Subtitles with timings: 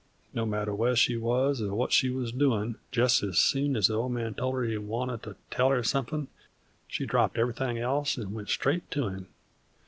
[0.33, 3.85] No matter where she wuz or what she wuz a doin', jest as soon as
[3.85, 6.27] the Old Man told her he wanted to tell her somethin'
[6.87, 9.27] she dropped ever'thing else 'nd went straight to him.